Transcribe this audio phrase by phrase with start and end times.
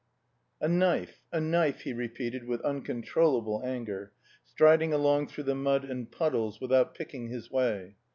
[0.59, 5.85] IV "A knife, a knife," he repeated with uncontrollable anger, striding along through the mud
[5.85, 7.97] and puddles, without picking his way.